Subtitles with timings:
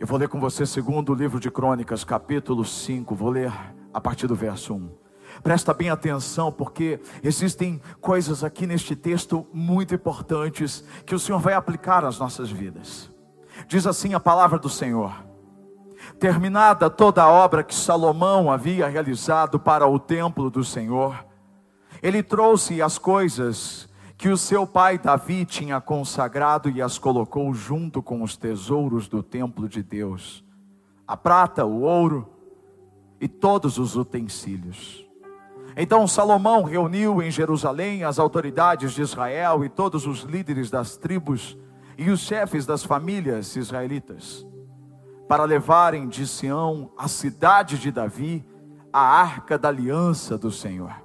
[0.00, 3.52] Eu vou ler com você segundo o livro de Crônicas, capítulo 5, vou ler
[3.92, 4.90] a partir do verso 1.
[5.42, 11.54] Presta bem atenção, porque existem coisas aqui neste texto muito importantes que o Senhor vai
[11.54, 13.10] aplicar às nossas vidas.
[13.68, 15.14] Diz assim a palavra do Senhor:
[16.18, 21.24] Terminada toda a obra que Salomão havia realizado para o templo do Senhor,
[22.02, 28.02] ele trouxe as coisas que o seu pai Davi tinha consagrado e as colocou junto
[28.02, 30.44] com os tesouros do templo de Deus:
[31.06, 32.28] a prata, o ouro
[33.20, 35.04] e todos os utensílios.
[35.76, 41.58] Então Salomão reuniu em Jerusalém as autoridades de Israel e todos os líderes das tribos
[41.98, 44.46] e os chefes das famílias israelitas,
[45.28, 48.46] para levarem de Sião, a cidade de Davi,
[48.92, 51.03] a arca da aliança do Senhor.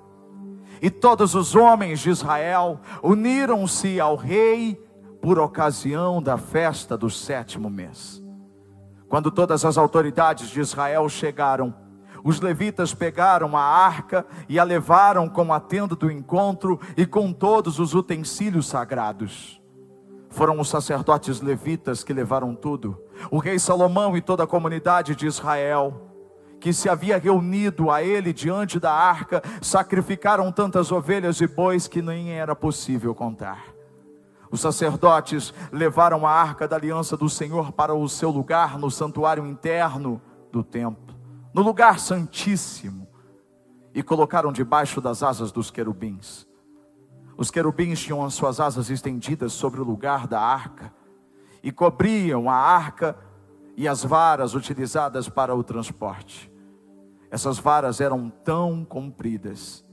[0.81, 4.79] E todos os homens de Israel uniram-se ao rei
[5.21, 8.23] por ocasião da festa do sétimo mês.
[9.07, 11.73] Quando todas as autoridades de Israel chegaram,
[12.23, 17.33] os levitas pegaram a arca e a levaram com a tenda do encontro e com
[17.33, 19.59] todos os utensílios sagrados.
[20.29, 23.01] Foram os sacerdotes levitas que levaram tudo.
[23.31, 26.08] O rei Salomão e toda a comunidade de Israel,
[26.59, 32.01] que se havia reunido a ele diante da arca, sacrificaram tantas ovelhas e bois que
[32.01, 33.63] nem era possível contar.
[34.51, 39.45] Os sacerdotes levaram a arca da aliança do Senhor para o seu lugar no santuário
[39.45, 40.21] interno
[40.51, 41.15] do templo,
[41.53, 43.07] no lugar santíssimo,
[43.93, 46.47] e colocaram debaixo das asas dos querubins.
[47.37, 50.93] Os querubins tinham as suas asas estendidas sobre o lugar da arca
[51.63, 53.17] e cobriam a arca
[53.79, 56.51] e as varas utilizadas para o transporte.
[57.31, 59.85] Essas varas eram tão compridas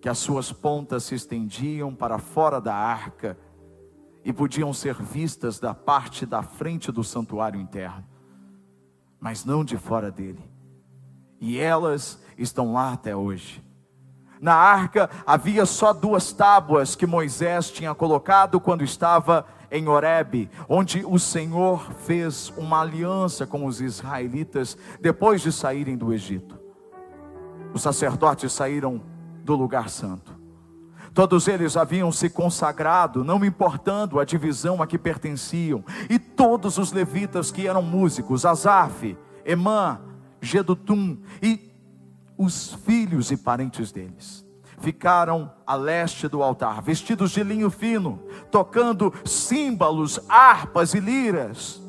[0.00, 3.36] que as suas pontas se estendiam para fora da arca
[4.24, 8.04] e podiam ser vistas da parte da frente do santuário interno,
[9.18, 10.48] mas não de fora dele.
[11.40, 13.60] E elas estão lá até hoje.
[14.40, 21.02] Na arca havia só duas tábuas que Moisés tinha colocado quando estava em Horebe, onde
[21.04, 26.60] o Senhor fez uma aliança com os israelitas depois de saírem do Egito.
[27.72, 29.02] Os sacerdotes saíram
[29.42, 30.38] do lugar santo.
[31.14, 36.92] Todos eles haviam se consagrado, não importando a divisão a que pertenciam, e todos os
[36.92, 40.00] levitas que eram músicos, Asaf, Emã,
[40.40, 41.72] Gedutum e
[42.36, 44.41] os filhos e parentes deles
[44.82, 48.20] ficaram a leste do altar, vestidos de linho fino,
[48.50, 51.80] tocando símbolos, harpas e liras.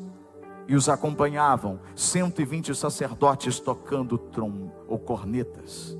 [0.66, 5.98] E os acompanhavam 120 sacerdotes tocando trom ou cornetas.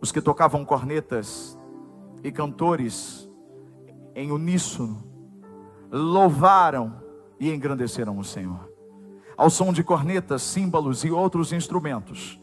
[0.00, 1.58] Os que tocavam cornetas
[2.22, 3.28] e cantores
[4.14, 5.02] em uníssono
[5.90, 7.02] louvaram
[7.40, 8.70] e engrandeceram o Senhor.
[9.36, 12.40] Ao som de cornetas, símbolos e outros instrumentos,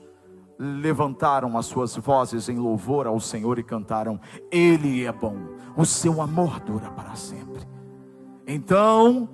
[0.61, 4.19] levantaram as suas vozes em louvor ao Senhor e cantaram:
[4.51, 5.35] Ele é bom,
[5.75, 7.63] o seu amor dura para sempre.
[8.45, 9.27] Então,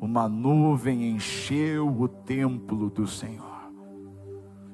[0.00, 3.72] uma nuvem encheu o templo do Senhor,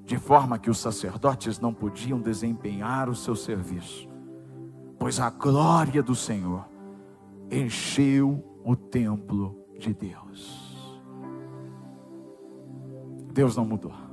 [0.04, 4.06] de forma que os sacerdotes não podiam desempenhar o seu serviço,
[4.98, 6.68] pois a glória do Senhor
[7.50, 10.62] encheu o templo de Deus.
[13.32, 14.03] Deus não mudou.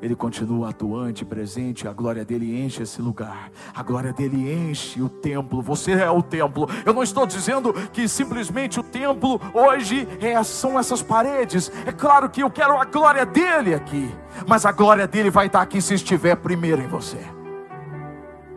[0.00, 5.08] Ele continua atuante, presente, a glória dele enche esse lugar, a glória dele enche o
[5.08, 5.60] templo.
[5.60, 6.68] Você é o templo.
[6.86, 11.70] Eu não estou dizendo que simplesmente o templo hoje é, são essas paredes.
[11.84, 14.08] É claro que eu quero a glória dele aqui,
[14.46, 17.18] mas a glória dele vai estar aqui se estiver primeiro em você.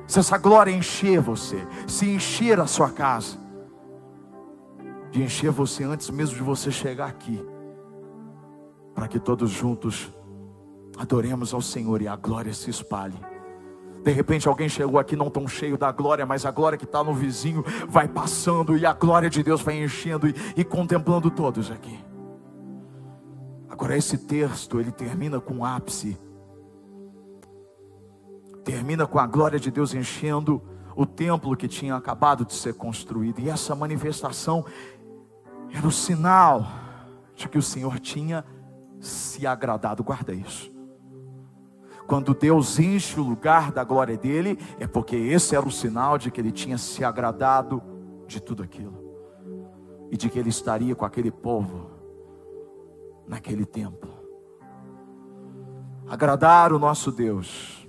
[0.06, 3.40] Se essa glória encher você, se encher a sua casa,
[5.10, 7.44] de encher você antes mesmo de você chegar aqui,
[8.94, 10.12] para que todos juntos
[11.02, 13.20] Adoremos ao Senhor e a glória se espalhe.
[14.04, 17.04] De repente alguém chegou aqui não tão cheio da glória, mas a glória que está
[17.04, 21.72] no vizinho vai passando e a glória de Deus vai enchendo e, e contemplando todos
[21.72, 22.00] aqui.
[23.68, 26.20] Agora esse texto ele termina com um ápice.
[28.64, 30.62] Termina com a glória de Deus enchendo
[30.96, 33.40] o templo que tinha acabado de ser construído.
[33.40, 34.64] E essa manifestação
[35.74, 36.64] era o sinal
[37.34, 38.46] de que o Senhor tinha
[39.00, 40.04] se agradado.
[40.04, 40.72] Guarda isso.
[42.12, 46.30] Quando Deus enche o lugar da glória dele, é porque esse era o sinal de
[46.30, 47.82] que ele tinha se agradado
[48.28, 49.02] de tudo aquilo
[50.12, 51.90] e de que ele estaria com aquele povo
[53.26, 54.10] naquele tempo.
[56.06, 57.88] Agradar o nosso Deus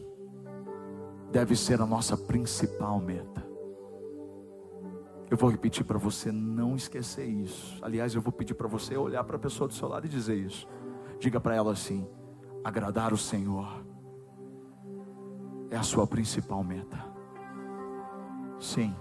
[1.33, 3.45] deve ser a nossa principal meta.
[5.29, 7.77] Eu vou repetir para você não esquecer isso.
[7.83, 10.37] Aliás, eu vou pedir para você olhar para a pessoa do seu lado e dizer
[10.37, 10.69] isso.
[11.19, 12.07] Diga para ela assim:
[12.63, 13.91] agradar o Senhor
[15.73, 16.99] é a sua principal meta.
[18.61, 18.95] Sim.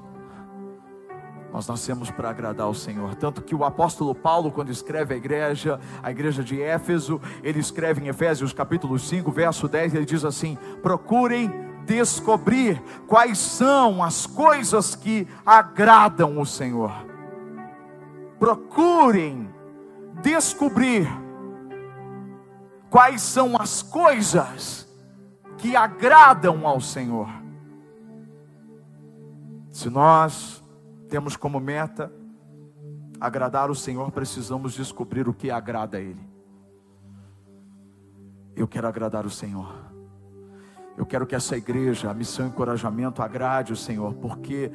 [1.51, 3.13] Nós nascemos para agradar ao Senhor.
[3.15, 8.01] Tanto que o apóstolo Paulo, quando escreve a igreja, a igreja de Éfeso, ele escreve
[8.01, 11.51] em Efésios capítulo 5, verso 10, ele diz assim: procurem
[11.85, 16.93] descobrir quais são as coisas que agradam o Senhor.
[18.39, 19.49] Procurem
[20.21, 21.05] descobrir
[22.89, 24.87] quais são as coisas
[25.61, 27.29] que agradam ao Senhor.
[29.69, 30.63] Se nós
[31.07, 32.11] temos como meta
[33.19, 36.27] agradar o Senhor, precisamos descobrir o que agrada a Ele.
[38.55, 39.71] Eu quero agradar o Senhor.
[40.97, 44.71] Eu quero que essa igreja, a missão e encorajamento, agrade o Senhor, porque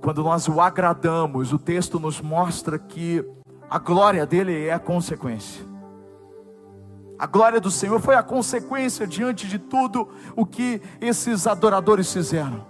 [0.00, 3.22] quando nós o agradamos, o texto nos mostra que
[3.68, 5.73] a glória dele é a consequência.
[7.18, 12.66] A glória do Senhor foi a consequência diante de tudo o que esses adoradores fizeram.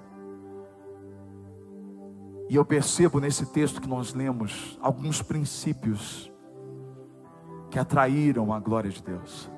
[2.48, 6.30] E eu percebo nesse texto que nós lemos alguns princípios
[7.70, 9.50] que atraíram a glória de Deus.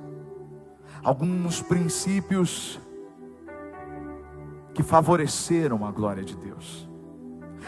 [1.03, 2.81] Alguns princípios
[4.73, 6.89] que favoreceram a glória de Deus.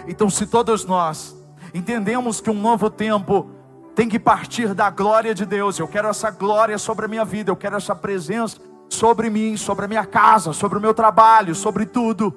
[0.06, 1.36] Então, se todos nós
[1.74, 3.50] entendemos que um novo tempo
[3.98, 7.50] tem que partir da glória de Deus, eu quero essa glória sobre a minha vida,
[7.50, 8.56] eu quero essa presença
[8.88, 12.32] sobre mim, sobre a minha casa, sobre o meu trabalho, sobre tudo.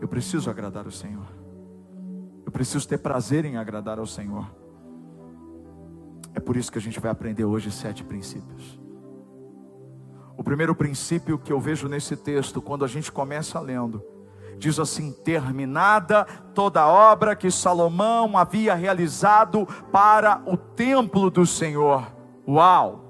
[0.00, 1.26] Eu preciso agradar o Senhor.
[2.46, 4.48] Eu preciso ter prazer em agradar ao Senhor.
[6.36, 8.80] É por isso que a gente vai aprender hoje sete princípios.
[10.36, 14.00] O primeiro princípio que eu vejo nesse texto, quando a gente começa lendo,
[14.60, 16.24] diz assim: terminada
[16.54, 22.06] toda a obra que Salomão havia realizado para o templo do Senhor.
[22.46, 23.06] Uau!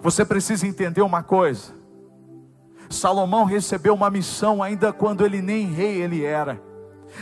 [0.00, 1.74] Você precisa entender uma coisa.
[2.88, 6.60] Salomão recebeu uma missão ainda quando ele nem rei ele era.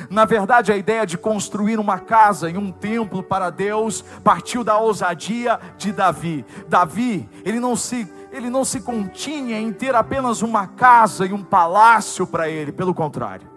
[0.08, 4.78] Na verdade, a ideia de construir uma casa e um templo para Deus partiu da
[4.78, 6.44] ousadia de Davi.
[6.68, 11.42] Davi, ele não se ele não se continha em ter apenas uma casa e um
[11.42, 13.48] palácio para ele, pelo contrário.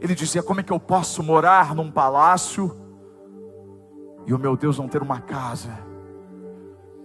[0.00, 2.76] Ele dizia: Como é que eu posso morar num palácio
[4.26, 5.70] e o meu Deus não ter uma casa?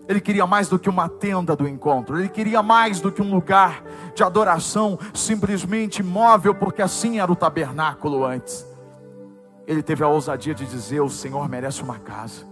[0.08, 3.32] Ele queria mais do que uma tenda do encontro, ele queria mais do que um
[3.32, 3.84] lugar
[4.16, 8.66] de adoração simplesmente móvel, porque assim era o tabernáculo antes.
[9.68, 12.49] Ele teve a ousadia de dizer: O Senhor merece uma casa.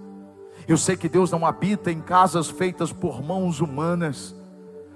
[0.68, 4.36] Eu sei que Deus não habita em casas feitas por mãos humanas,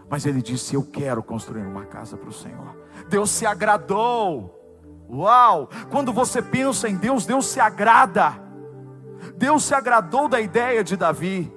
[0.10, 2.76] mas ele disse: Eu quero construir uma casa para o Senhor.
[3.10, 4.58] Deus se agradou.
[5.10, 5.70] Uau!
[5.90, 8.34] Quando você pensa em Deus, Deus se agrada.
[9.38, 11.52] Deus se agradou da ideia de Davi.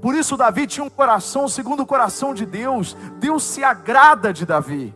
[0.00, 2.96] Por isso, Davi tinha um coração segundo o coração de Deus.
[3.18, 4.94] Deus se agrada de Davi,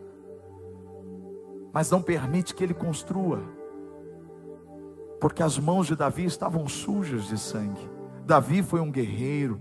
[1.73, 3.41] mas não permite que ele construa,
[5.21, 7.92] porque as mãos de Davi estavam sujas de sangue.
[8.25, 9.61] Davi foi um guerreiro.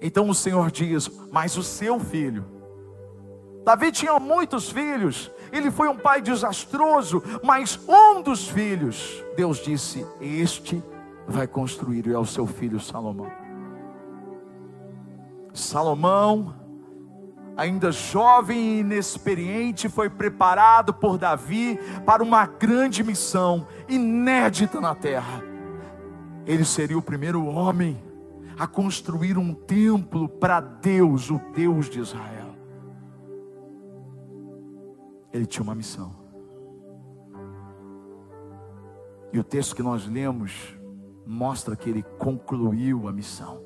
[0.00, 2.44] Então o Senhor diz: Mas o seu filho,
[3.64, 10.06] Davi tinha muitos filhos, ele foi um pai desastroso, mas um dos filhos, Deus disse:
[10.20, 10.82] Este
[11.28, 13.30] vai construir, e é o seu filho Salomão.
[15.52, 16.54] Salomão,
[17.56, 25.49] ainda jovem e inexperiente, foi preparado por Davi para uma grande missão inédita na terra.
[26.50, 27.96] Ele seria o primeiro homem
[28.58, 32.56] a construir um templo para Deus, o Deus de Israel.
[35.32, 36.12] Ele tinha uma missão.
[39.32, 40.76] E o texto que nós lemos
[41.24, 43.62] mostra que ele concluiu a missão.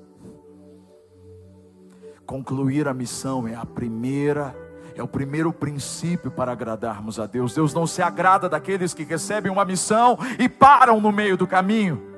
[2.26, 4.54] Concluir a missão é a primeira,
[4.94, 7.54] é o primeiro princípio para agradarmos a Deus.
[7.54, 12.13] Deus não se agrada daqueles que recebem uma missão e param no meio do caminho,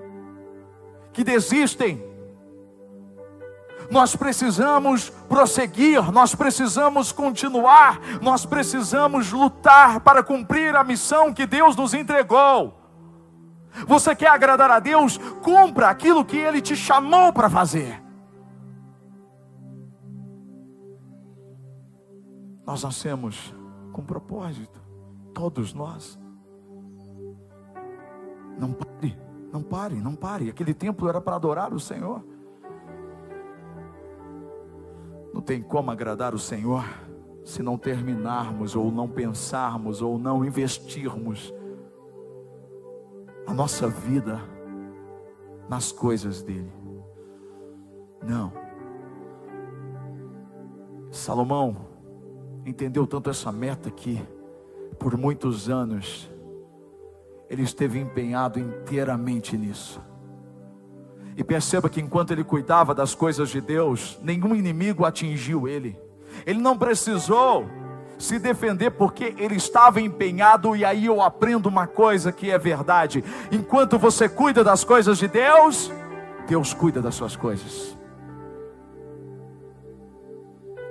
[1.16, 2.04] que desistem.
[3.90, 11.75] Nós precisamos prosseguir, nós precisamos continuar, nós precisamos lutar para cumprir a missão que Deus
[11.75, 12.78] nos entregou.
[13.87, 15.16] Você quer agradar a Deus?
[15.42, 18.02] Cumpra aquilo que Ele te chamou para fazer.
[22.66, 23.54] Nós nascemos
[23.90, 24.78] com propósito,
[25.32, 26.18] todos nós.
[28.58, 30.50] Não pare, não pare, não pare.
[30.50, 32.23] Aquele templo era para adorar o Senhor.
[35.33, 36.85] Não tem como agradar o Senhor
[37.45, 41.55] se não terminarmos, ou não pensarmos, ou não investirmos
[43.47, 44.41] a nossa vida
[45.69, 46.73] nas coisas dele.
[48.23, 48.53] Não.
[51.11, 51.76] Salomão
[52.65, 54.21] entendeu tanto essa meta que,
[54.99, 56.29] por muitos anos,
[57.49, 60.00] ele esteve empenhado inteiramente nisso.
[61.37, 65.99] E perceba que enquanto ele cuidava das coisas de Deus, nenhum inimigo atingiu ele.
[66.47, 67.69] Ele não precisou
[68.19, 73.23] se defender porque ele estava empenhado, e aí eu aprendo uma coisa que é verdade:
[73.53, 75.93] enquanto você cuida das coisas de Deus,
[76.49, 77.97] Deus cuida das suas coisas.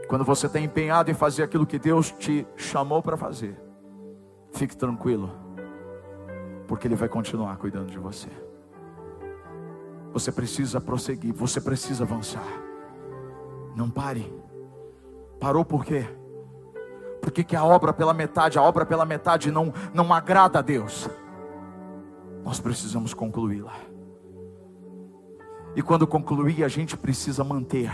[0.08, 3.60] Quando você está empenhado em fazer aquilo que Deus te chamou para fazer,
[4.54, 5.45] fique tranquilo,
[6.68, 8.30] porque Ele vai continuar cuidando de você.
[10.14, 12.48] Você precisa prosseguir, você precisa avançar.
[13.76, 14.34] Não pare.
[15.40, 16.06] Parou por quê?
[17.22, 21.10] Porque que a obra pela metade, a obra pela metade não, não agrada a Deus.
[22.44, 23.74] Nós precisamos concluí-la.
[25.76, 27.92] E quando concluir, a gente precisa manter.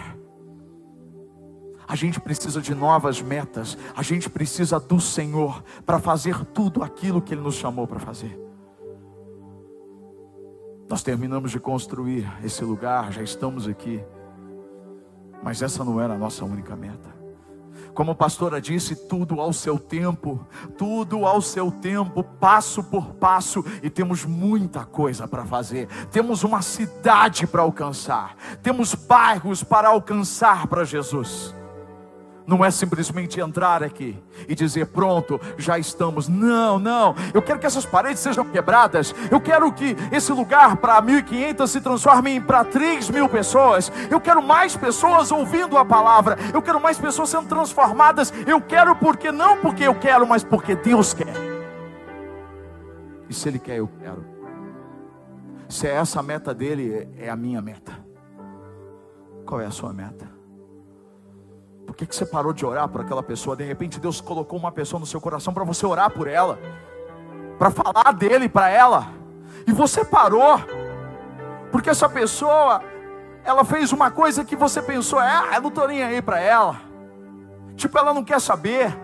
[1.88, 3.78] A gente precisa de novas metas.
[3.96, 8.41] A gente precisa do Senhor para fazer tudo aquilo que Ele nos chamou para fazer.
[10.92, 14.04] Nós terminamos de construir esse lugar, já estamos aqui.
[15.42, 17.10] Mas essa não era a nossa única meta.
[17.94, 20.46] Como a pastora disse, tudo ao seu tempo,
[20.78, 25.88] tudo ao seu tempo, passo por passo, e temos muita coisa para fazer.
[26.12, 31.56] Temos uma cidade para alcançar, temos bairros para alcançar para Jesus.
[32.52, 36.28] Não é simplesmente entrar aqui e dizer, pronto, já estamos.
[36.28, 37.16] Não, não.
[37.34, 39.16] Eu quero que essas paredes sejam quebradas.
[39.32, 43.90] Eu quero que esse lugar para 1.500 se transforme para 3 mil pessoas.
[44.10, 46.38] Eu quero mais pessoas ouvindo a palavra.
[46.54, 48.34] Eu quero mais pessoas sendo transformadas.
[48.46, 51.34] Eu quero porque, não porque eu quero, mas porque Deus quer.
[53.30, 54.26] E se Ele quer, eu quero.
[55.70, 57.98] Se é essa a meta dele, é a minha meta.
[59.46, 60.41] Qual é a sua meta?
[61.92, 63.54] Por que, que você parou de orar por aquela pessoa?
[63.54, 66.58] De repente Deus colocou uma pessoa no seu coração para você orar por ela,
[67.60, 69.10] para falar dele para ela,
[69.68, 70.58] e você parou,
[71.70, 72.82] porque essa pessoa,
[73.44, 76.78] ela fez uma coisa que você pensou, é, eu não estou nem aí para ela,
[77.76, 78.98] tipo, ela não quer saber,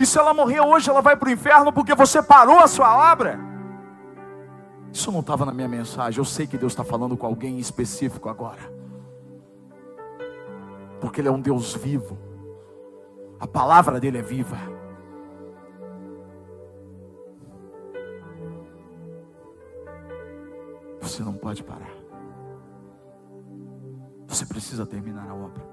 [0.00, 3.12] e se ela morrer hoje, ela vai para o inferno porque você parou a sua
[3.12, 3.38] obra.
[4.90, 8.30] Isso não estava na minha mensagem, eu sei que Deus está falando com alguém específico
[8.30, 8.79] agora
[11.00, 12.18] porque Ele é um Deus vivo,
[13.38, 14.56] a palavra dele é viva.
[21.00, 21.92] Você não pode parar,
[24.26, 25.70] você precisa terminar a obra.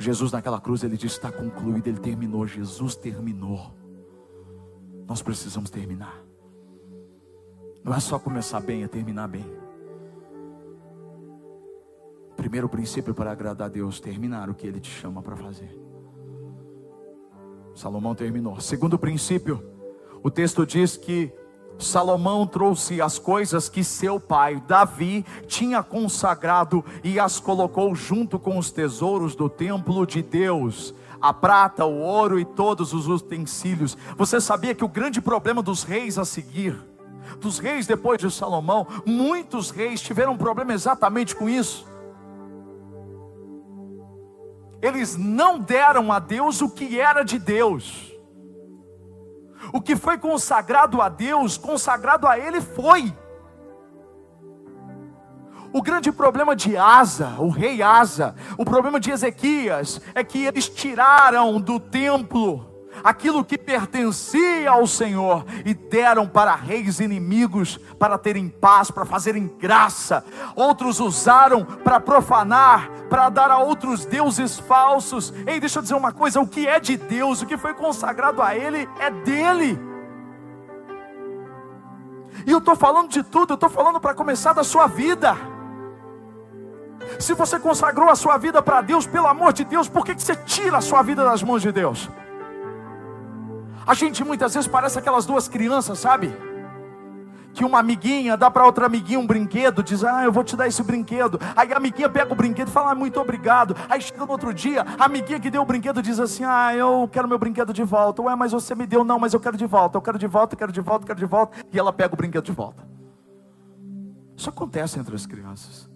[0.00, 2.46] Jesus naquela cruz, ele disse: está concluído, ele terminou.
[2.46, 3.70] Jesus terminou.
[5.06, 6.24] Nós precisamos terminar.
[7.84, 9.44] Não é só começar bem, é terminar bem.
[12.50, 15.70] Primeiro princípio para agradar a Deus, terminar o que Ele te chama para fazer.
[17.76, 18.60] Salomão terminou.
[18.60, 19.64] Segundo princípio,
[20.20, 21.32] o texto diz que
[21.78, 28.58] Salomão trouxe as coisas que seu pai, Davi, tinha consagrado e as colocou junto com
[28.58, 30.92] os tesouros do templo de Deus.
[31.20, 33.96] A prata, o ouro e todos os utensílios.
[34.16, 36.76] Você sabia que o grande problema dos reis a seguir,
[37.40, 41.88] dos reis depois de Salomão, muitos reis tiveram um problema exatamente com isso
[44.82, 48.10] eles não deram a Deus o que era de Deus.
[49.72, 53.14] O que foi consagrado a Deus, consagrado a Ele foi.
[55.72, 60.68] O grande problema de Asa, o rei Asa, o problema de Ezequias, é que eles
[60.68, 62.70] tiraram do templo
[63.02, 69.46] aquilo que pertencia ao Senhor e deram para reis inimigos para terem paz, para fazerem
[69.58, 70.24] graça.
[70.54, 75.34] Outros usaram para profanar, para dar a outros deuses falsos.
[75.46, 78.40] Ei, deixa eu dizer uma coisa: o que é de Deus, o que foi consagrado
[78.40, 79.78] a Ele, é dele.
[82.46, 85.36] E eu estou falando de tudo, eu estou falando para começar da sua vida.
[87.18, 90.22] Se você consagrou a sua vida para Deus, pelo amor de Deus, por que, que
[90.22, 92.08] você tira a sua vida das mãos de Deus?
[93.86, 96.32] A gente muitas vezes parece aquelas duas crianças, sabe?
[97.52, 100.68] Que uma amiguinha dá para outra amiguinha um brinquedo, diz: Ah, eu vou te dar
[100.68, 101.38] esse brinquedo.
[101.56, 103.74] Aí a amiguinha pega o brinquedo e fala: ah, Muito obrigado.
[103.88, 107.08] Aí chega no outro dia, a amiguinha que deu o brinquedo diz assim: Ah, eu
[107.10, 108.22] quero meu brinquedo de volta.
[108.22, 109.98] Ué, mas você me deu, não, mas eu quero de volta.
[109.98, 111.58] Eu quero de volta, eu quero de volta, eu quero de volta.
[111.72, 112.88] E ela pega o brinquedo de volta.
[114.36, 115.90] Isso acontece entre as crianças.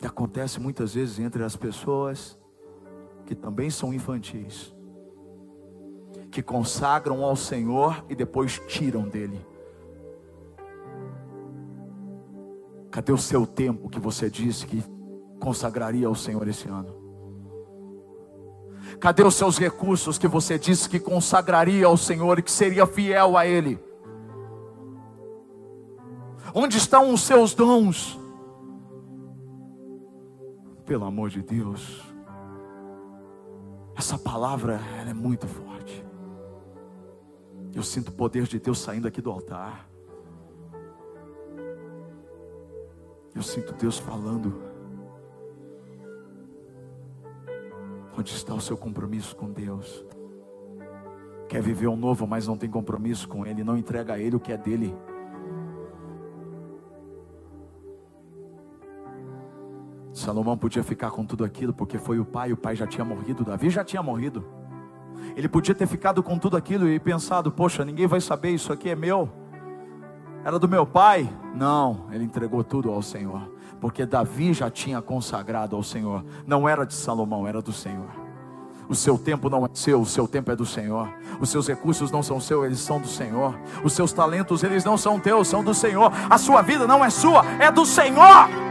[0.00, 2.38] E acontece muitas vezes entre as pessoas
[3.26, 4.77] que também são infantis
[6.38, 9.44] que consagram ao Senhor e depois tiram dele.
[12.92, 14.80] Cadê o seu tempo que você disse que
[15.40, 16.94] consagraria ao Senhor esse ano?
[19.00, 23.36] Cadê os seus recursos que você disse que consagraria ao Senhor e que seria fiel
[23.36, 23.76] a Ele?
[26.54, 28.16] Onde estão os seus dons?
[30.86, 32.00] Pelo amor de Deus,
[33.96, 35.77] essa palavra é muito forte.
[37.74, 39.88] Eu sinto o poder de Deus saindo aqui do altar.
[43.34, 44.62] Eu sinto Deus falando.
[48.16, 50.04] Onde está o seu compromisso com Deus?
[51.48, 54.40] Quer viver um novo, mas não tem compromisso com Ele, não entrega a Ele o
[54.40, 54.94] que é dele.
[60.12, 63.44] Salomão podia ficar com tudo aquilo porque foi o pai, o pai já tinha morrido,
[63.44, 64.44] Davi já tinha morrido.
[65.38, 68.90] Ele podia ter ficado com tudo aquilo e pensado: poxa, ninguém vai saber, isso aqui
[68.90, 69.30] é meu.
[70.44, 71.30] Era do meu pai?
[71.54, 73.48] Não, ele entregou tudo ao Senhor,
[73.80, 76.24] porque Davi já tinha consagrado ao Senhor.
[76.44, 78.08] Não era de Salomão, era do Senhor.
[78.88, 81.08] O seu tempo não é seu, o seu tempo é do Senhor.
[81.38, 83.56] Os seus recursos não são seus, eles são do Senhor.
[83.84, 86.10] Os seus talentos, eles não são teus, são do Senhor.
[86.28, 88.67] A sua vida não é sua, é do Senhor.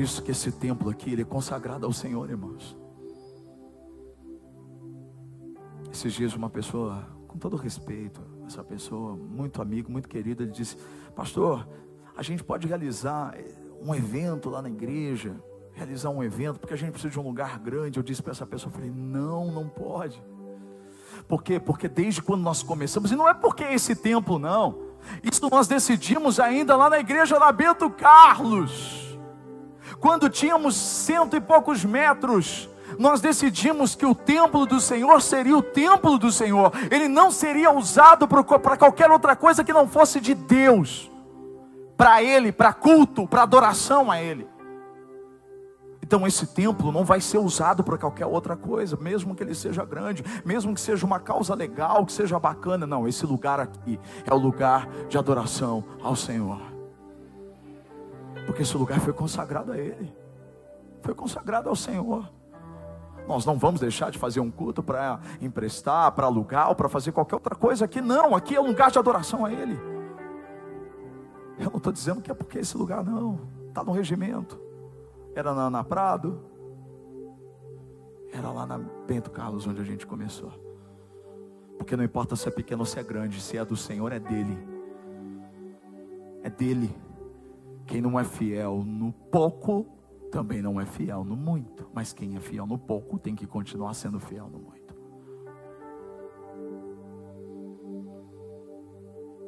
[0.00, 2.74] Por isso que esse templo aqui ele é consagrado ao Senhor, irmãos.
[5.92, 10.78] Esses dias uma pessoa, com todo respeito, essa pessoa, muito amigo, muito querida, ele disse:
[11.14, 11.68] Pastor,
[12.16, 15.36] a gente pode realizar eh, um evento lá na igreja,
[15.74, 17.98] realizar um evento, porque a gente precisa de um lugar grande.
[17.98, 20.22] Eu disse para essa pessoa, falei, não, não pode.
[21.28, 21.60] Por quê?
[21.60, 24.78] Porque desde quando nós começamos, e não é porque esse templo, não.
[25.22, 29.09] Isso nós decidimos ainda lá na igreja da Bento Carlos
[30.00, 35.62] quando tínhamos cento e poucos metros, nós decidimos que o templo do Senhor seria o
[35.62, 38.42] templo do Senhor, ele não seria usado para
[38.76, 41.10] qualquer outra coisa que não fosse de Deus,
[41.96, 44.48] para Ele, para culto, para adoração a Ele.
[46.02, 49.84] Então esse templo não vai ser usado para qualquer outra coisa, mesmo que ele seja
[49.84, 52.84] grande, mesmo que seja uma causa legal, que seja bacana.
[52.84, 56.69] Não, esse lugar aqui é o lugar de adoração ao Senhor.
[58.46, 60.12] Porque esse lugar foi consagrado a Ele,
[61.02, 62.28] foi consagrado ao Senhor.
[63.26, 67.12] Nós não vamos deixar de fazer um culto para emprestar, para alugar ou para fazer
[67.12, 68.34] qualquer outra coisa aqui, não.
[68.34, 69.78] Aqui é um lugar de adoração a Ele.
[71.58, 74.58] Eu não estou dizendo que é porque esse lugar não, está no regimento.
[75.34, 76.40] Era na, na Prado,
[78.32, 80.52] era lá na Bento Carlos onde a gente começou.
[81.76, 84.18] Porque não importa se é pequeno ou se é grande, se é do Senhor, é
[84.18, 84.58] dele.
[86.42, 86.94] É dele.
[87.90, 89.84] Quem não é fiel no pouco,
[90.30, 91.90] também não é fiel no muito.
[91.92, 94.94] Mas quem é fiel no pouco, tem que continuar sendo fiel no muito.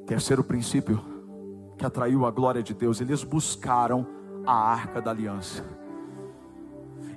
[0.04, 1.00] Terceiro princípio
[1.78, 4.04] que atraiu a glória de Deus, eles buscaram
[4.44, 5.64] a arca da aliança.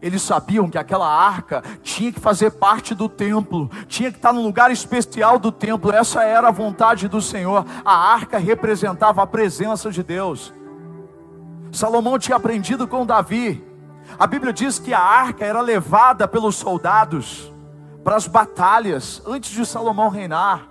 [0.03, 4.43] Eles sabiam que aquela arca tinha que fazer parte do templo, tinha que estar no
[4.43, 5.91] lugar especial do templo.
[5.91, 7.65] Essa era a vontade do Senhor.
[7.83, 10.53] A arca representava a presença de Deus.
[11.75, 13.63] Salomão tinha aprendido com Davi.
[14.17, 17.53] A Bíblia diz que a arca era levada pelos soldados
[18.03, 20.69] para as batalhas antes de Salomão reinar.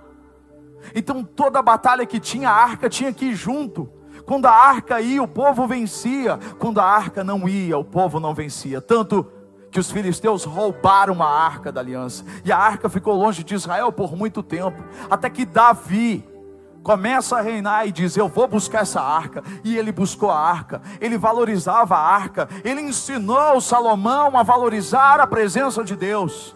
[0.95, 3.89] Então toda batalha que tinha a arca tinha que ir junto.
[4.25, 6.39] Quando a arca ia, o povo vencia.
[6.57, 8.81] Quando a arca não ia, o povo não vencia.
[8.81, 9.31] Tanto
[9.69, 12.25] que os filisteus roubaram a arca da aliança.
[12.43, 14.83] E a arca ficou longe de Israel por muito tempo.
[15.09, 16.25] Até que Davi
[16.85, 19.43] começa a reinar e diz: Eu vou buscar essa arca.
[19.63, 25.25] E ele buscou a arca, ele valorizava a arca, ele ensinou Salomão a valorizar a
[25.25, 26.55] presença de Deus.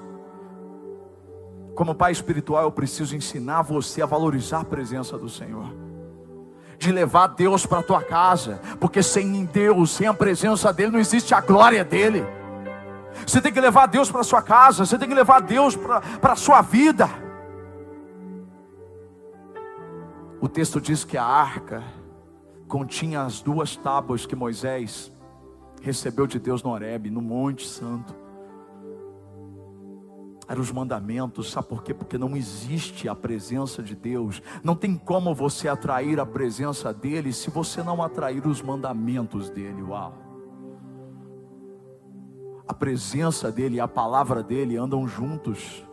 [1.75, 5.73] Como pai espiritual, eu preciso ensinar você a valorizar a presença do Senhor.
[6.77, 10.99] De levar Deus para a tua casa, porque sem Deus, sem a presença dEle, não
[10.99, 12.25] existe a glória dEle.
[13.25, 16.33] Você tem que levar Deus para a sua casa, você tem que levar Deus para
[16.33, 17.09] a sua vida.
[20.41, 21.83] O texto diz que a arca
[22.67, 25.11] continha as duas tábuas que Moisés
[25.81, 28.15] recebeu de Deus no Horebe, no Monte Santo.
[30.47, 31.93] Eram os mandamentos, sabe por quê?
[31.93, 34.41] Porque não existe a presença de Deus.
[34.63, 39.83] Não tem como você atrair a presença dele se você não atrair os mandamentos dele.
[39.83, 40.13] Uau!
[42.65, 45.85] A presença dele e a palavra dele andam juntos.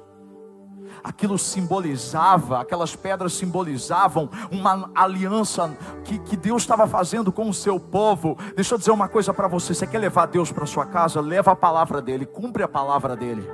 [1.03, 7.79] Aquilo simbolizava, aquelas pedras simbolizavam uma aliança que, que Deus estava fazendo com o seu
[7.79, 8.37] povo.
[8.55, 11.21] Deixa eu dizer uma coisa para você: você quer levar Deus para sua casa?
[11.21, 13.49] Leva a palavra dele, cumpre a palavra dele,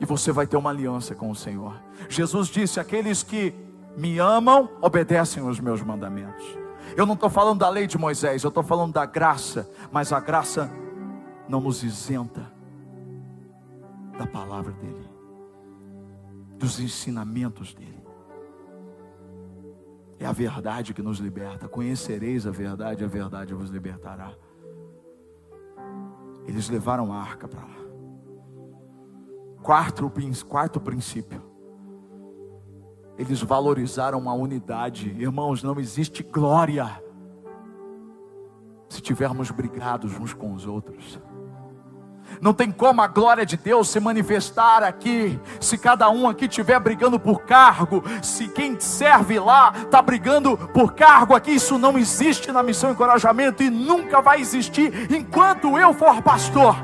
[0.00, 1.74] e você vai ter uma aliança com o Senhor.
[2.08, 3.54] Jesus disse: Aqueles que
[3.96, 6.44] me amam, obedecem os meus mandamentos.
[6.96, 10.20] Eu não estou falando da lei de Moisés, eu estou falando da graça, mas a
[10.20, 10.70] graça
[11.48, 12.52] não nos isenta
[14.18, 15.05] da palavra dele,
[16.66, 18.04] dos ensinamentos dele.
[20.18, 21.68] É a verdade que nos liberta.
[21.68, 24.32] Conhecereis a verdade, a verdade vos libertará.
[26.44, 27.76] Eles levaram a arca para lá.
[29.62, 30.12] Quarto,
[30.48, 31.40] quarto princípio.
[33.16, 35.10] Eles valorizaram a unidade.
[35.10, 37.02] Irmãos, não existe glória
[38.88, 41.20] se tivermos brigados uns com os outros.
[42.40, 46.78] Não tem como a glória de Deus se manifestar aqui, se cada um aqui estiver
[46.78, 52.52] brigando por cargo, se quem serve lá está brigando por cargo aqui, isso não existe
[52.52, 56.76] na missão encorajamento e nunca vai existir enquanto eu for pastor.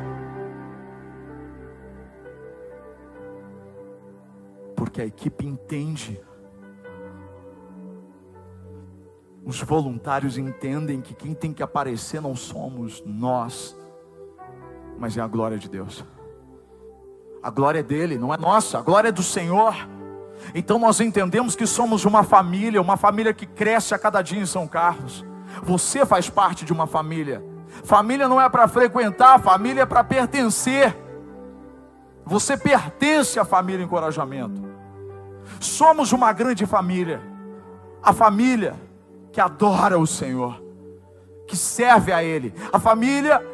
[4.74, 6.20] Porque a equipe entende.
[9.44, 13.76] Os voluntários entendem que quem tem que aparecer não somos nós,
[15.02, 16.04] mas é a glória de Deus.
[17.42, 19.74] A glória é dele, não é nossa, a glória é do Senhor.
[20.54, 24.46] Então nós entendemos que somos uma família, uma família que cresce a cada dia em
[24.46, 25.26] São Carlos.
[25.64, 27.44] Você faz parte de uma família.
[27.82, 30.96] Família não é para frequentar, família é para pertencer.
[32.24, 34.62] Você pertence à família Encorajamento.
[35.58, 37.20] Somos uma grande família.
[38.00, 38.76] A família
[39.32, 40.62] que adora o Senhor,
[41.48, 42.54] que serve a Ele.
[42.72, 43.51] A família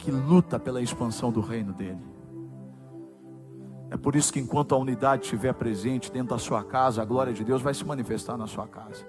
[0.00, 2.00] que luta pela expansão do reino dele.
[3.90, 7.32] É por isso que enquanto a unidade estiver presente dentro da sua casa, a glória
[7.32, 9.04] de Deus vai se manifestar na sua casa.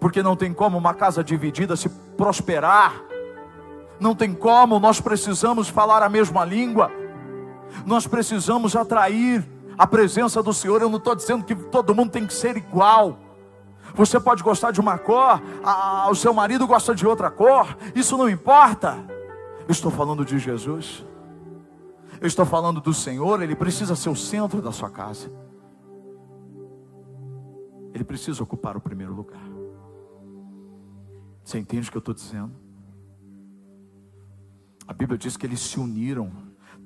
[0.00, 3.00] Porque não tem como uma casa dividida se prosperar.
[4.00, 6.90] Não tem como, nós precisamos falar a mesma língua.
[7.86, 10.82] Nós precisamos atrair a presença do Senhor.
[10.82, 13.18] Eu não estou dizendo que todo mundo tem que ser igual.
[13.94, 18.18] Você pode gostar de uma cor, a, o seu marido gosta de outra cor, isso
[18.18, 18.98] não importa.
[19.68, 21.04] Eu estou falando de Jesus.
[22.18, 25.30] Eu estou falando do Senhor, ele precisa ser o centro da sua casa.
[27.92, 29.46] Ele precisa ocupar o primeiro lugar.
[31.44, 32.50] Você entende o que eu estou dizendo?
[34.86, 36.32] A Bíblia diz que eles se uniram.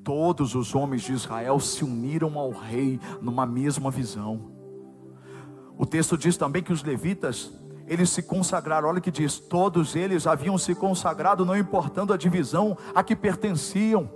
[0.02, 4.50] Todos os homens de Israel se uniram ao rei numa mesma visão.
[5.78, 7.52] O texto diz também que os levitas
[7.86, 8.88] eles se consagraram.
[8.88, 13.16] Olha o que diz: todos eles haviam se consagrado, não importando a divisão a que
[13.16, 14.10] pertenciam.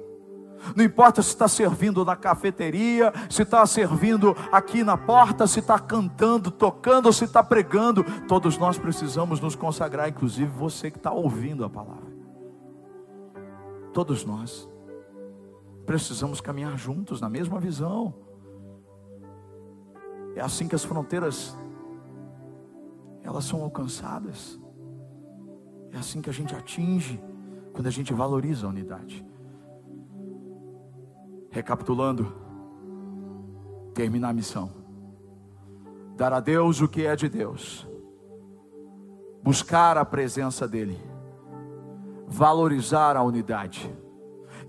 [0.75, 5.79] Não importa se está servindo na cafeteria, se está servindo aqui na porta, se está
[5.79, 8.05] cantando, tocando, se está pregando.
[8.27, 12.17] Todos nós precisamos nos consagrar, inclusive você que está ouvindo a palavra.
[13.93, 14.69] Todos nós
[15.85, 18.15] precisamos caminhar juntos na mesma visão.
[20.35, 21.57] É assim que as fronteiras
[23.27, 24.59] elas são alcançadas.
[25.91, 27.21] É assim que a gente atinge
[27.73, 29.27] quando a gente valoriza a unidade.
[31.51, 32.33] Recapitulando,
[33.93, 34.71] terminar a missão.
[36.17, 37.87] Dar a Deus o que é de Deus.
[39.43, 40.99] Buscar a presença dEle.
[42.29, 43.93] Valorizar a unidade.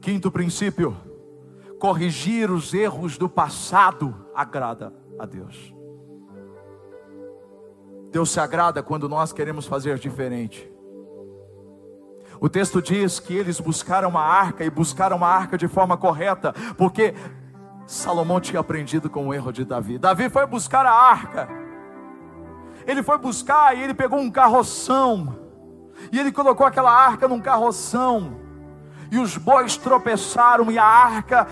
[0.02, 0.98] Quinto princípio:
[1.80, 5.77] corrigir os erros do passado agrada a Deus.
[8.12, 10.72] Deus se agrada quando nós queremos fazer diferente.
[12.40, 16.54] O texto diz que eles buscaram uma arca e buscaram uma arca de forma correta,
[16.78, 17.14] porque
[17.86, 19.98] Salomão tinha aprendido com o erro de Davi.
[19.98, 21.50] Davi foi buscar a arca.
[22.86, 25.36] Ele foi buscar e ele pegou um carroção.
[26.12, 28.38] E ele colocou aquela arca num carroção.
[29.12, 31.48] E os bois tropeçaram e a arca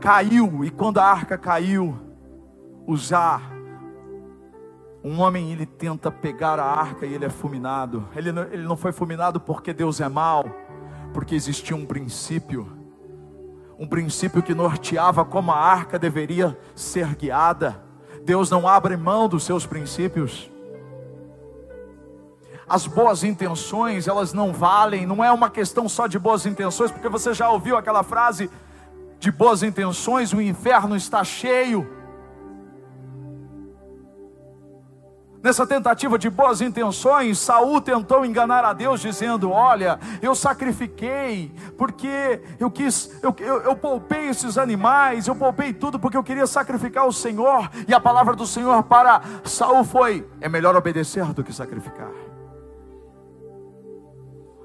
[0.00, 0.64] caiu.
[0.64, 1.98] E quando a arca caiu,
[2.86, 3.40] Uzá
[5.02, 8.06] um homem ele tenta pegar a arca e ele é fulminado.
[8.14, 10.44] Ele não, ele não foi fulminado porque Deus é mau,
[11.14, 12.70] porque existia um princípio,
[13.78, 17.82] um princípio que norteava como a arca deveria ser guiada.
[18.22, 20.50] Deus não abre mão dos seus princípios.
[22.68, 27.08] As boas intenções, elas não valem, não é uma questão só de boas intenções, porque
[27.08, 28.50] você já ouviu aquela frase
[29.18, 31.99] de boas intenções, o inferno está cheio.
[35.42, 42.42] Nessa tentativa de boas intenções, Saul tentou enganar a Deus, dizendo: Olha, eu sacrifiquei, porque
[42.58, 47.06] eu quis, eu, eu, eu, poupei esses animais, eu poupei tudo porque eu queria sacrificar
[47.06, 47.70] o Senhor.
[47.88, 52.10] E a palavra do Senhor para Saul foi: É melhor obedecer do que sacrificar.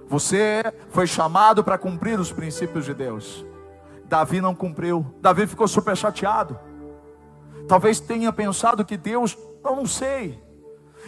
[0.09, 3.45] Você foi chamado para cumprir os princípios de Deus.
[4.09, 5.05] Davi não cumpriu.
[5.21, 6.59] Davi ficou super chateado.
[7.65, 10.44] Talvez tenha pensado que Deus, eu não sei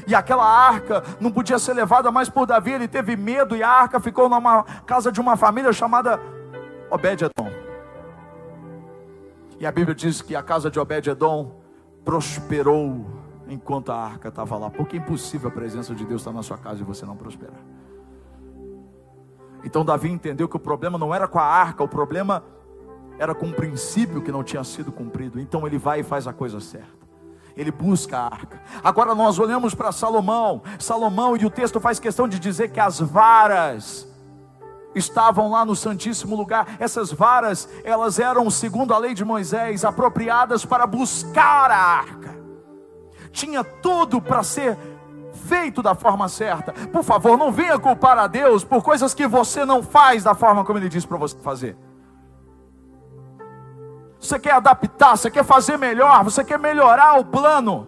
[0.05, 3.69] e aquela arca não podia ser levada mais por Davi, ele teve medo e a
[3.69, 6.19] arca ficou numa casa de uma família chamada
[6.91, 7.51] Obed-edom.
[9.59, 11.51] E a Bíblia diz que a casa de Obed-edom
[12.05, 13.05] prosperou
[13.49, 16.57] enquanto a arca estava lá, porque é impossível a presença de Deus estar na sua
[16.57, 17.59] casa e você não prosperar.
[19.63, 22.43] Então Davi entendeu que o problema não era com a arca, o problema
[23.17, 25.39] era com o princípio que não tinha sido cumprido.
[25.39, 27.06] Então ele vai e faz a coisa certa
[27.57, 28.61] ele busca a arca.
[28.83, 32.99] Agora nós olhamos para Salomão, Salomão, e o texto faz questão de dizer que as
[32.99, 34.07] varas
[34.93, 36.67] estavam lá no Santíssimo Lugar.
[36.79, 42.37] Essas varas, elas eram, segundo a lei de Moisés, apropriadas para buscar a arca.
[43.31, 44.77] Tinha tudo para ser
[45.47, 46.73] feito da forma certa.
[46.73, 50.63] Por favor, não venha culpar a Deus por coisas que você não faz da forma
[50.63, 51.75] como Ele disse para você fazer.
[54.27, 57.87] Você quer adaptar, você quer fazer melhor, você quer melhorar o plano.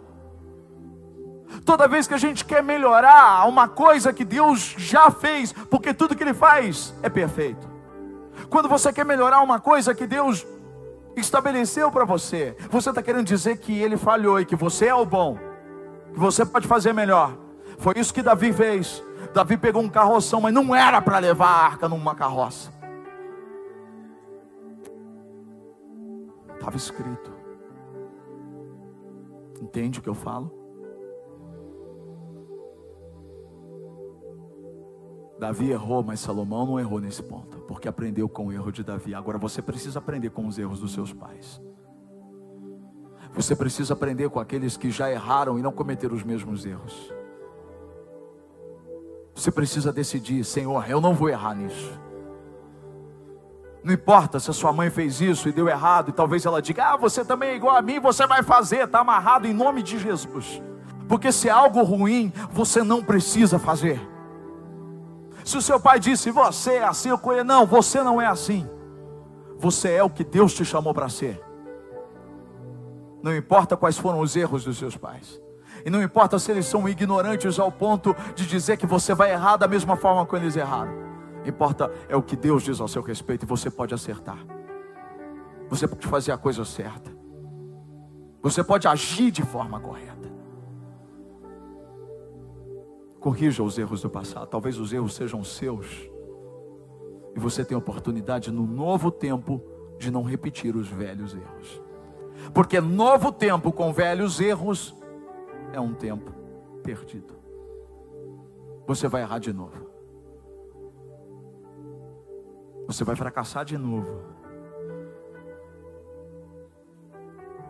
[1.65, 6.15] Toda vez que a gente quer melhorar uma coisa que Deus já fez, porque tudo
[6.15, 7.67] que Ele faz é perfeito.
[8.49, 10.47] Quando você quer melhorar uma coisa que Deus
[11.17, 15.05] estabeleceu para você, você está querendo dizer que Ele falhou e que você é o
[15.05, 15.37] bom,
[16.13, 17.33] que você pode fazer melhor.
[17.79, 19.03] Foi isso que Davi fez.
[19.33, 22.78] Davi pegou um carroção, mas não era para levar a arca numa carroça.
[26.69, 27.31] Estava escrito.
[29.59, 30.53] Entende o que eu falo?
[35.39, 39.15] Davi errou, mas Salomão não errou nesse ponto, porque aprendeu com o erro de Davi.
[39.15, 41.59] Agora você precisa aprender com os erros dos seus pais.
[43.33, 47.11] Você precisa aprender com aqueles que já erraram e não cometeram os mesmos erros.
[49.33, 51.99] Você precisa decidir, Senhor, eu não vou errar nisso.
[53.83, 56.91] Não importa se a sua mãe fez isso e deu errado, e talvez ela diga:
[56.91, 59.97] Ah, você também é igual a mim, você vai fazer, está amarrado em nome de
[59.97, 60.61] Jesus.
[61.07, 63.99] Porque se é algo ruim, você não precisa fazer.
[65.43, 68.69] Se o seu pai disse, você é assim, eu conheço, não, você não é assim.
[69.57, 71.41] Você é o que Deus te chamou para ser.
[73.23, 75.41] Não importa quais foram os erros dos seus pais.
[75.83, 79.57] E não importa se eles são ignorantes ao ponto de dizer que você vai errar
[79.57, 81.08] da mesma forma que eles erraram.
[81.45, 84.45] Importa é o que Deus diz ao seu respeito e você pode acertar.
[85.69, 87.11] Você pode fazer a coisa certa.
[88.41, 90.29] Você pode agir de forma correta.
[93.19, 94.47] Corrija os erros do passado.
[94.47, 96.09] Talvez os erros sejam seus.
[97.35, 99.61] E você tem oportunidade no novo tempo
[99.97, 101.81] de não repetir os velhos erros.
[102.53, 104.95] Porque novo tempo com velhos erros
[105.73, 106.31] é um tempo
[106.81, 107.35] perdido.
[108.87, 109.88] Você vai errar de novo.
[112.89, 114.23] Você vai fracassar de novo.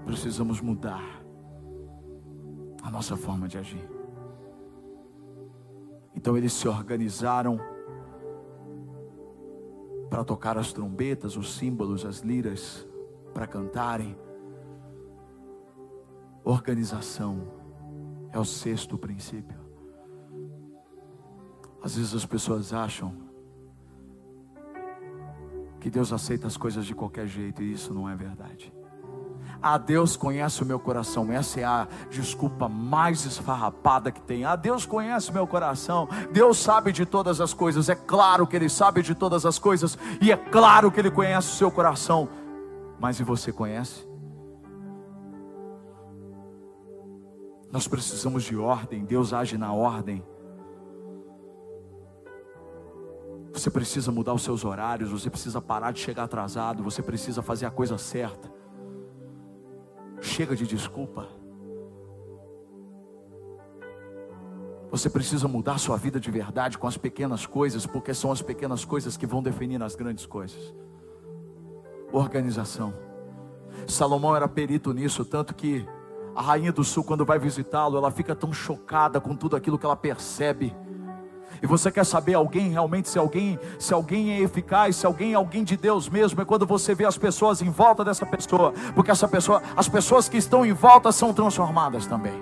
[0.06, 1.04] Precisamos mudar
[2.82, 3.86] a nossa forma de agir.
[6.16, 7.60] Então eles se organizaram
[10.10, 12.88] para tocar as trombetas, os símbolos, as liras,
[13.34, 14.18] para cantarem.
[16.46, 17.46] Organização
[18.32, 19.60] é o sexto princípio.
[21.84, 23.29] Às vezes as pessoas acham
[25.80, 28.72] que Deus aceita as coisas de qualquer jeito e isso não é verdade.
[29.62, 31.32] Ah, Deus conhece o meu coração.
[31.32, 34.46] Essa é a desculpa mais esfarrapada que tem.
[34.46, 36.08] Ah, Deus conhece o meu coração.
[36.32, 37.90] Deus sabe de todas as coisas.
[37.90, 39.98] É claro que Ele sabe de todas as coisas.
[40.22, 42.30] E é claro que Ele conhece o seu coração.
[43.00, 44.08] Mas e você conhece?
[47.72, 49.04] Nós precisamos de ordem.
[49.04, 50.24] Deus age na ordem.
[53.60, 57.66] Você precisa mudar os seus horários, você precisa parar de chegar atrasado, você precisa fazer
[57.66, 58.50] a coisa certa.
[60.22, 61.28] Chega de desculpa.
[64.90, 68.86] Você precisa mudar sua vida de verdade com as pequenas coisas, porque são as pequenas
[68.86, 70.74] coisas que vão definir as grandes coisas.
[72.14, 72.94] Organização.
[73.86, 75.86] Salomão era perito nisso, tanto que
[76.34, 79.86] a rainha do sul, quando vai visitá-lo, ela fica tão chocada com tudo aquilo que
[79.86, 80.74] ela percebe
[81.62, 85.36] e você quer saber alguém realmente se alguém, se alguém é eficaz, se alguém é
[85.36, 89.12] alguém de Deus mesmo, é quando você vê as pessoas em volta dessa pessoa, porque
[89.12, 92.40] essa pessoa, as pessoas que estão em volta são transformadas também.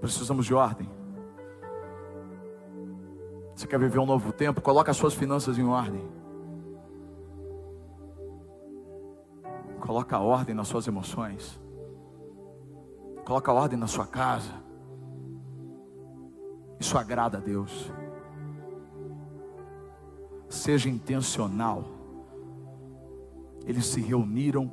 [0.00, 0.88] Precisamos de ordem.
[3.54, 4.60] Você quer viver um novo tempo?
[4.60, 6.06] Coloque as suas finanças em ordem.
[9.80, 11.58] Coloca a ordem nas suas emoções.
[13.24, 14.65] Coloca a ordem na sua casa.
[16.78, 17.90] Isso agrada a Deus.
[20.48, 21.84] Seja intencional.
[23.64, 24.72] Eles se reuniram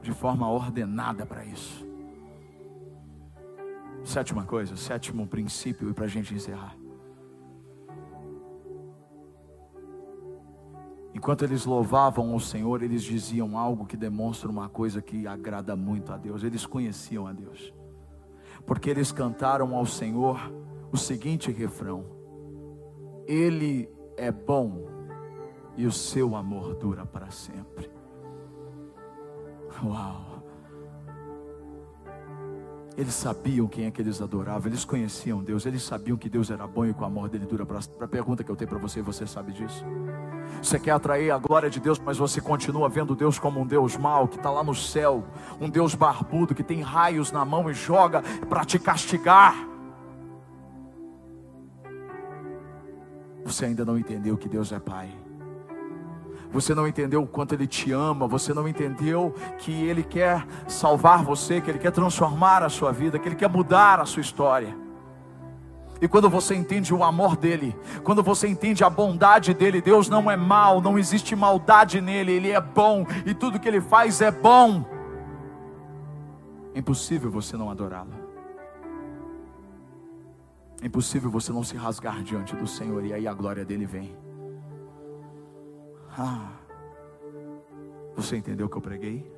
[0.00, 1.84] de forma ordenada para isso.
[4.04, 6.76] Sétima coisa, sétimo princípio, e para a gente encerrar.
[11.12, 16.12] Enquanto eles louvavam o Senhor, eles diziam algo que demonstra uma coisa que agrada muito
[16.12, 16.44] a Deus.
[16.44, 17.72] Eles conheciam a Deus.
[18.66, 20.38] Porque eles cantaram ao Senhor
[20.96, 22.04] o seguinte refrão:
[23.26, 24.88] Ele é bom
[25.76, 27.90] e o seu amor dura para sempre.
[29.84, 30.42] Uau!
[32.96, 36.66] Eles sabiam quem é que eles adoravam, eles conheciam Deus, eles sabiam que Deus era
[36.66, 38.02] bom e que o amor dele dura para sempre.
[38.02, 39.84] A pergunta que eu tenho para você, você sabe disso?
[40.62, 43.98] Você quer atrair a glória de Deus, mas você continua vendo Deus como um Deus
[43.98, 45.22] mau, que está lá no céu,
[45.60, 49.75] um Deus barbudo, que tem raios na mão e joga para te castigar.
[53.46, 55.08] Você ainda não entendeu que Deus é Pai.
[56.50, 61.22] Você não entendeu o quanto Ele te ama, você não entendeu que Ele quer salvar
[61.22, 64.76] você, que Ele quer transformar a sua vida, que Ele quer mudar a sua história.
[66.00, 70.28] E quando você entende o amor dele, quando você entende a bondade dele, Deus não
[70.28, 74.30] é mal, não existe maldade nele, ele é bom e tudo que ele faz é
[74.30, 74.84] bom.
[76.74, 78.25] É impossível você não adorá-lo.
[80.82, 84.16] É impossível você não se rasgar diante do Senhor e aí a glória dele vem.
[86.18, 86.52] Ah,
[88.14, 89.30] você entendeu o que eu preguei?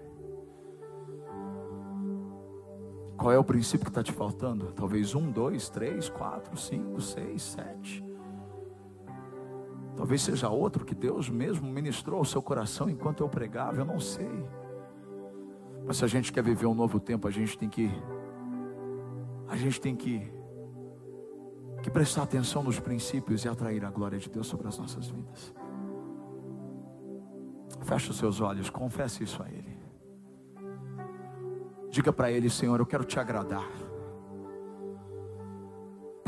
[3.16, 4.72] Qual é o princípio que está te faltando?
[4.72, 8.04] Talvez um, dois, três, quatro, cinco, seis, sete.
[9.96, 13.98] Talvez seja outro que Deus mesmo ministrou ao seu coração enquanto eu pregava, eu não
[13.98, 14.30] sei.
[15.84, 17.90] Mas se a gente quer viver um novo tempo, a gente tem que
[19.48, 20.30] a gente tem que
[21.82, 25.54] que prestar atenção nos princípios e atrair a glória de Deus sobre as nossas vidas.
[27.82, 29.78] Feche os seus olhos, confesse isso a Ele.
[31.90, 33.87] Diga para Ele, Senhor, eu quero te agradar.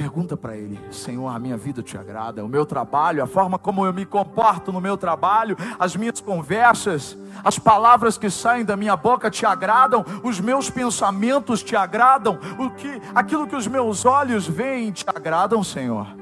[0.00, 3.84] Pergunta para Ele, Senhor, a minha vida te agrada, o meu trabalho, a forma como
[3.84, 8.96] eu me comporto no meu trabalho, as minhas conversas, as palavras que saem da minha
[8.96, 14.46] boca te agradam, os meus pensamentos te agradam, o que, aquilo que os meus olhos
[14.46, 16.19] veem te agradam, Senhor.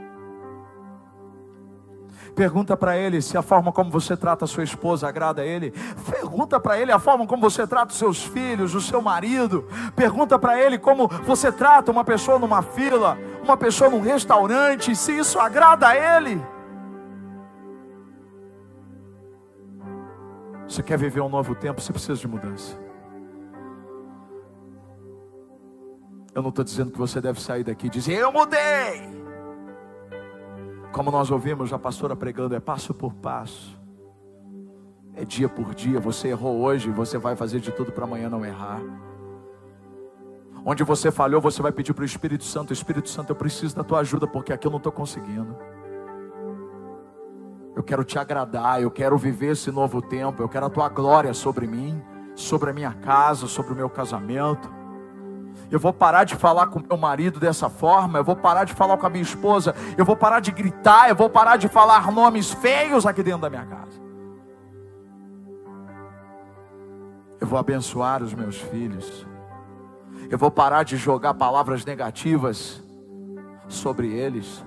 [2.38, 5.72] Pergunta para ele se a forma como você trata a sua esposa agrada a ele.
[6.08, 9.66] Pergunta para ele a forma como você trata os seus filhos, o seu marido.
[9.96, 15.18] Pergunta para ele como você trata uma pessoa numa fila, uma pessoa num restaurante, se
[15.18, 16.40] isso agrada a ele.
[20.68, 22.78] Você quer viver um novo tempo, você precisa de mudança.
[26.32, 29.27] Eu não estou dizendo que você deve sair daqui e dizer, eu mudei.
[30.92, 33.78] Como nós ouvimos a pastora pregando, é passo por passo,
[35.14, 36.00] é dia por dia.
[36.00, 38.80] Você errou hoje, você vai fazer de tudo para amanhã não errar.
[40.64, 43.84] Onde você falhou, você vai pedir para o Espírito Santo: Espírito Santo, eu preciso da
[43.84, 45.56] tua ajuda, porque aqui eu não estou conseguindo.
[47.76, 51.32] Eu quero te agradar, eu quero viver esse novo tempo, eu quero a tua glória
[51.32, 52.02] sobre mim,
[52.34, 54.77] sobre a minha casa, sobre o meu casamento.
[55.70, 58.96] Eu vou parar de falar com meu marido dessa forma, eu vou parar de falar
[58.96, 62.50] com a minha esposa, eu vou parar de gritar, eu vou parar de falar nomes
[62.50, 64.00] feios aqui dentro da minha casa.
[67.40, 69.26] Eu vou abençoar os meus filhos.
[70.30, 72.82] Eu vou parar de jogar palavras negativas
[73.68, 74.64] sobre eles.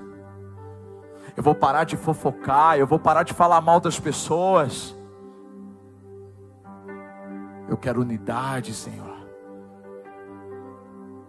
[1.35, 4.95] Eu vou parar de fofocar, eu vou parar de falar mal das pessoas.
[7.69, 9.20] Eu quero unidade, Senhor.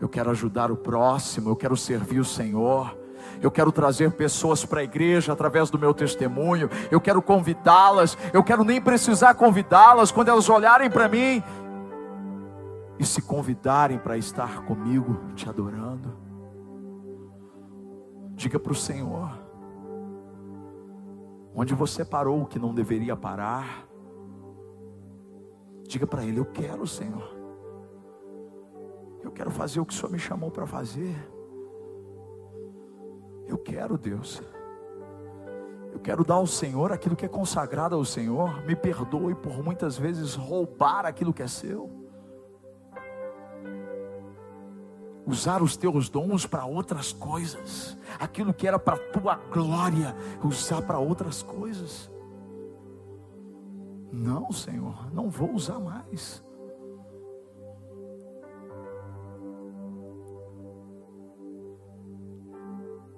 [0.02, 2.98] Eu quero ajudar o próximo, eu quero servir o Senhor.
[3.40, 6.68] Eu quero trazer pessoas para a igreja através do meu testemunho.
[6.90, 8.18] Eu quero convidá-las.
[8.32, 11.40] Eu quero nem precisar convidá-las quando elas olharem para mim
[12.98, 16.16] e se convidarem para estar comigo, te adorando.
[18.34, 19.30] Diga para o Senhor:
[21.54, 23.86] onde você parou que não deveria parar.
[25.86, 27.41] Diga para Ele: Eu quero, Senhor.
[29.22, 31.16] Eu quero fazer o que o Senhor me chamou para fazer.
[33.46, 34.42] Eu quero, Deus.
[35.92, 38.64] Eu quero dar ao Senhor aquilo que é consagrado ao Senhor.
[38.64, 42.02] Me perdoe por muitas vezes roubar aquilo que é seu.
[45.26, 50.98] usar os teus dons para outras coisas, aquilo que era para tua glória, usar para
[50.98, 52.10] outras coisas.
[54.10, 56.44] Não, Senhor, não vou usar mais.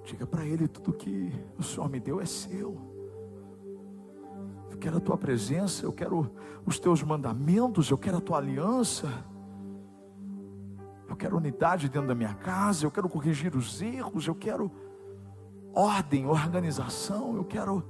[0.05, 2.77] Diga para Ele: tudo que o Senhor me deu é seu.
[4.69, 6.31] Eu quero a tua presença, eu quero
[6.65, 9.07] os teus mandamentos, eu quero a tua aliança.
[11.07, 14.71] Eu quero unidade dentro da minha casa, eu quero corrigir os erros, eu quero
[15.73, 17.83] ordem, organização, eu quero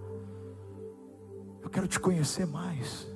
[1.62, 3.08] eu quero te conhecer mais.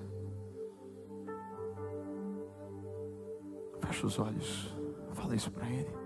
[3.80, 4.76] Fecha os olhos.
[5.14, 5.99] Fala isso para ele.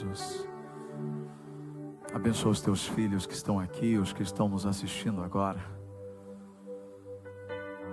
[0.00, 0.48] Jesus.
[2.14, 5.60] Abençoa os teus filhos que estão aqui, os que estão nos assistindo agora.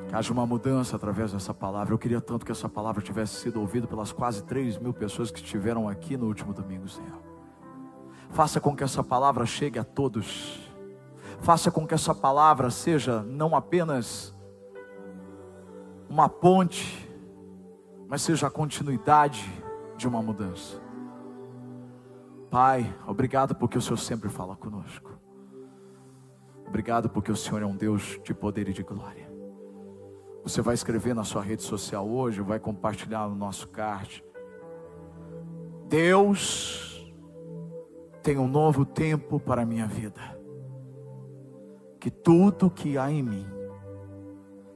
[0.07, 1.93] Que haja uma mudança através dessa palavra.
[1.93, 5.39] Eu queria tanto que essa palavra tivesse sido ouvida pelas quase 3 mil pessoas que
[5.39, 7.21] estiveram aqui no último domingo, Senhor.
[8.31, 10.59] Faça com que essa palavra chegue a todos.
[11.41, 14.33] Faça com que essa palavra seja não apenas
[16.09, 17.07] uma ponte,
[18.07, 19.45] mas seja a continuidade
[19.97, 20.86] de uma mudança.
[22.49, 25.17] Pai, obrigado porque o Senhor sempre fala conosco.
[26.67, 29.27] Obrigado porque o Senhor é um Deus de poder e de glória.
[30.43, 34.23] Você vai escrever na sua rede social hoje, vai compartilhar no nosso card.
[35.89, 37.13] Deus
[38.23, 40.37] tem um novo tempo para a minha vida.
[41.99, 43.45] Que tudo que há em mim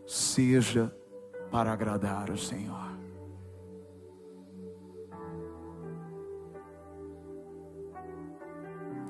[0.05, 0.93] seja
[1.49, 2.90] para agradar o Senhor.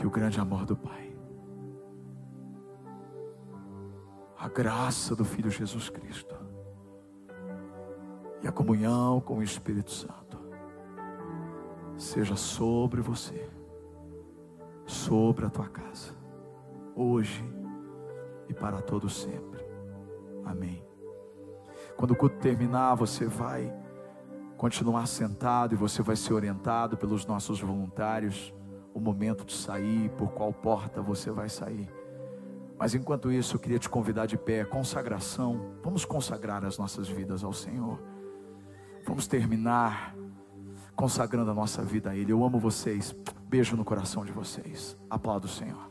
[0.02, 1.16] Que o grande amor do Pai,
[4.36, 6.36] a graça do Filho Jesus Cristo.
[8.42, 10.40] E a comunhão com o Espírito Santo.
[11.96, 13.48] Seja sobre você,
[14.88, 16.16] sobre a tua casa,
[16.96, 17.46] hoje
[18.50, 19.64] e para todo sempre.
[20.44, 20.84] Amém.
[21.96, 23.72] Quando o culto terminar, você vai
[24.58, 28.52] continuar sentado e você vai ser orientado pelos nossos voluntários
[28.94, 31.90] o momento de sair, por qual porta você vai sair.
[32.78, 35.76] Mas enquanto isso, eu queria te convidar de pé, consagração.
[35.84, 38.02] Vamos consagrar as nossas vidas ao Senhor.
[39.06, 40.16] Vamos terminar
[40.96, 42.32] consagrando a nossa vida a Ele.
[42.32, 43.16] Eu amo vocês.
[43.48, 44.98] Beijo no coração de vocês.
[45.10, 45.91] Aplaudo o Senhor.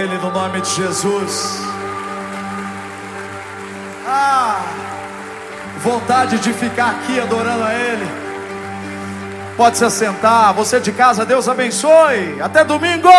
[0.21, 1.61] no nome de Jesus.
[4.07, 4.61] Ah,
[5.79, 8.07] vontade de ficar aqui adorando a Ele.
[9.57, 10.53] Pode se assentar.
[10.53, 12.39] Você de casa, Deus abençoe.
[12.41, 13.09] Até domingo.